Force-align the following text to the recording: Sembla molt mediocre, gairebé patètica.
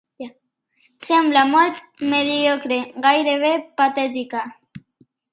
Sembla 1.09 1.41
molt 1.49 1.77
mediocre, 2.13 2.79
gairebé 3.03 3.51
patètica. 3.83 4.41